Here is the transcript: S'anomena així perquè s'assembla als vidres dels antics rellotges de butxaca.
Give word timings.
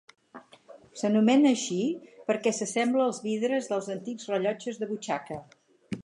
S'anomena 1.01 1.49
així 1.57 1.75
perquè 2.31 2.53
s'assembla 2.59 3.05
als 3.09 3.19
vidres 3.25 3.69
dels 3.73 3.89
antics 3.97 4.31
rellotges 4.33 4.81
de 4.85 4.89
butxaca. 4.93 5.39